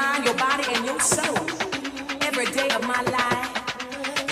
[0.00, 1.44] mind, your body, and your soul.
[2.28, 3.48] Every day of my life.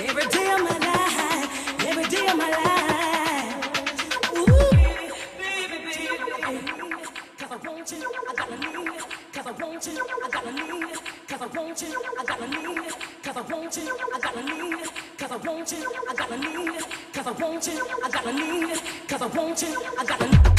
[0.08, 1.46] Every day of my life.
[1.90, 3.58] Every day of my life.
[7.38, 9.04] Cause I want you, I gotta need it.
[9.34, 10.98] Cause I want you, I gotta need it.
[11.28, 11.90] Cause I want you,
[12.20, 12.94] I gotta need it.
[13.24, 14.88] Cause I want you, I gotta need it.
[15.18, 16.84] Cause I want you, I gotta need it.
[17.14, 18.32] Cause I want you, I gotta
[18.72, 18.82] it.
[19.08, 20.57] Cause I want you, I gotta need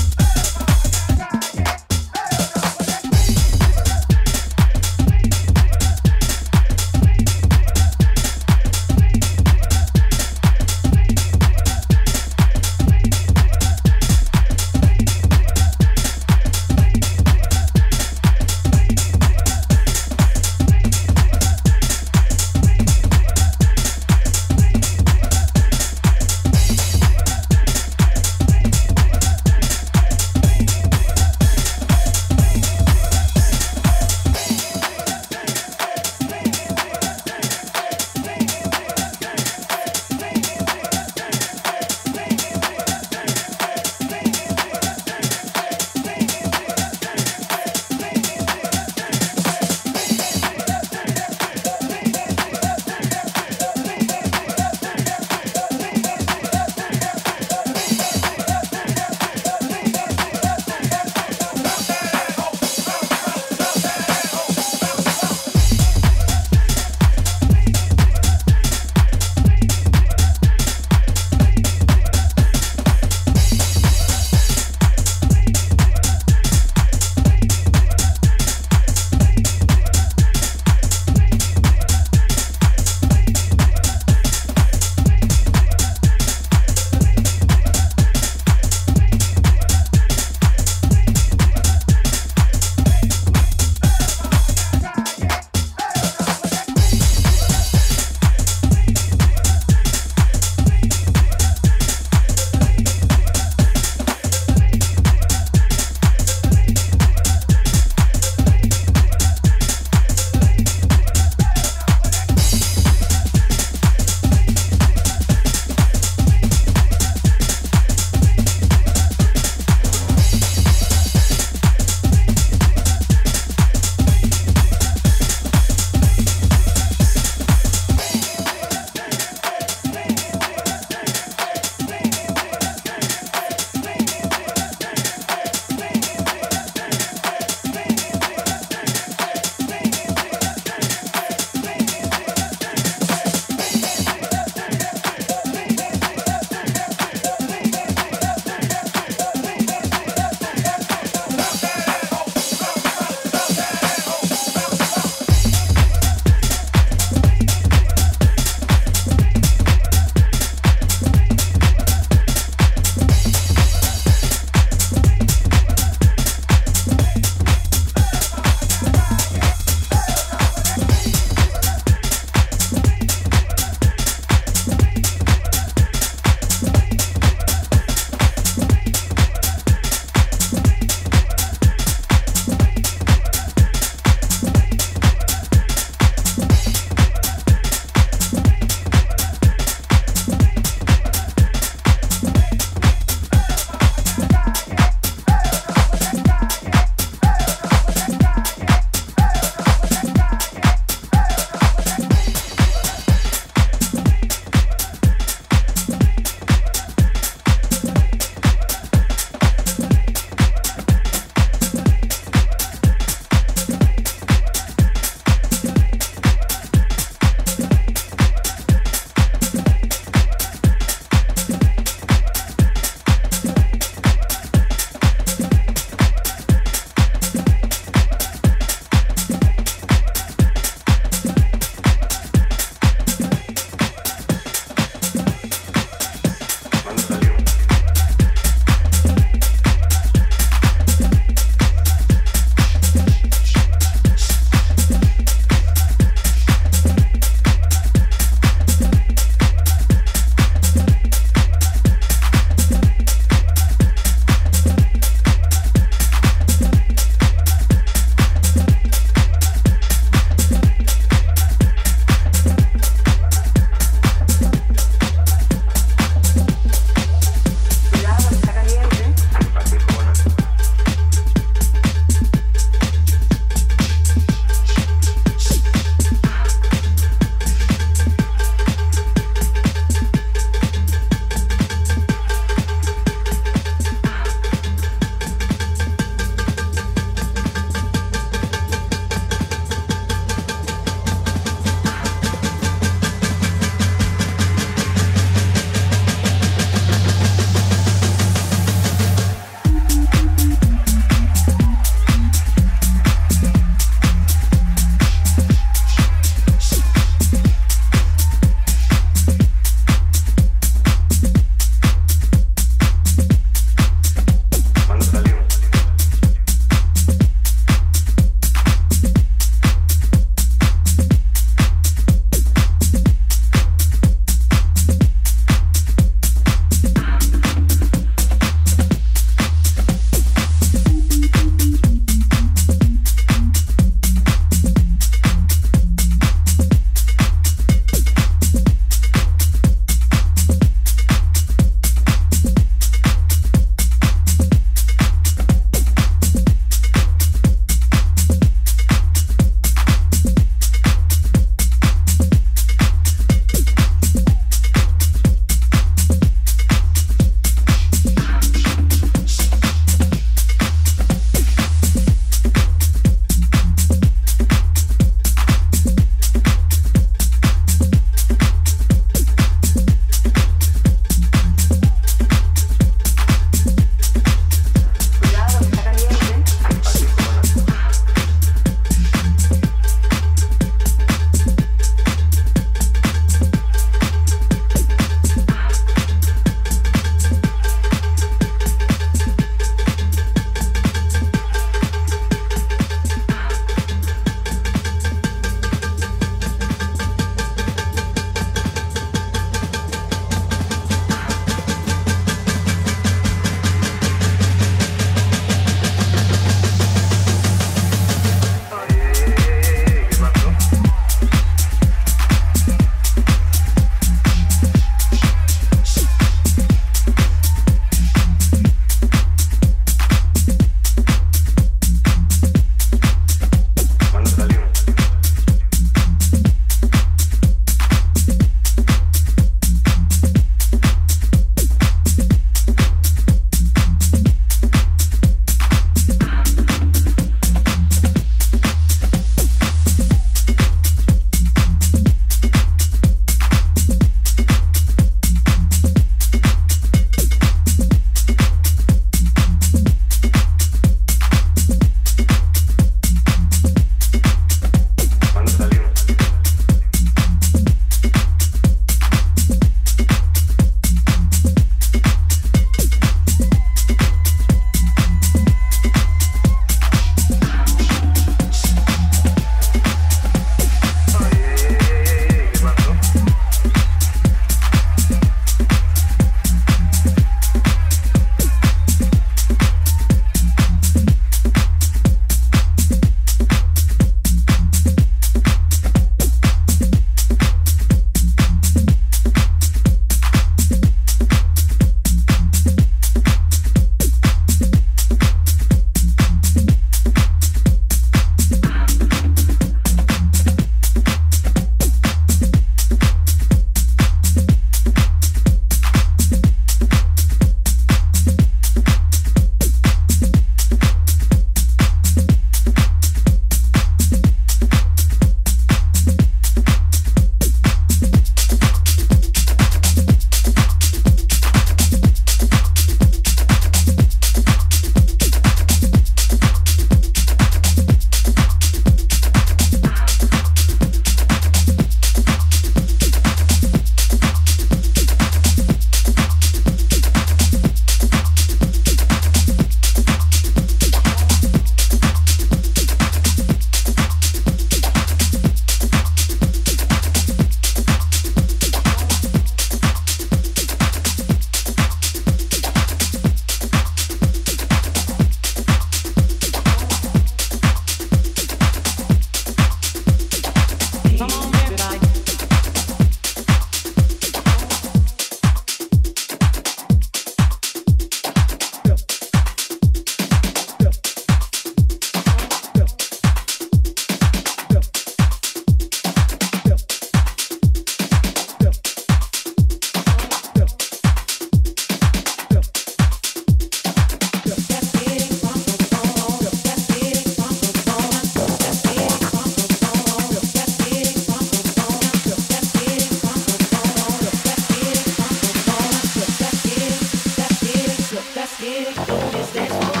[598.71, 598.93] here.
[599.05, 600.00] Don't miss.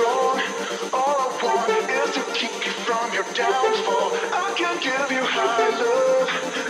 [0.00, 0.40] control.
[0.92, 4.12] All I want is to keep you from your downfall.
[4.32, 6.28] I can give you high love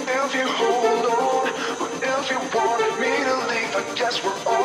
[0.08, 1.46] if you hold on.
[1.78, 4.59] But if you want me to leave, I guess we're all.